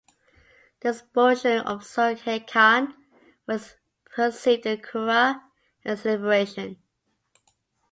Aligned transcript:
The 0.79 0.89
expulsion 0.89 1.59
of 1.59 1.81
Surkhay 1.83 2.47
Khan 2.49 2.95
was 3.45 3.75
perceived 4.05 4.65
in 4.65 4.77
the 4.77 4.83
Kura 4.83 5.43
as 5.85 6.05
liberation. 6.05 6.81